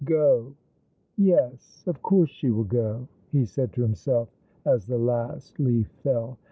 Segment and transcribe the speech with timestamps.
[0.03, 0.55] "Go!
[1.15, 4.29] Yes, of course she will go," he said to himself
[4.65, 6.39] as the last leaf fell.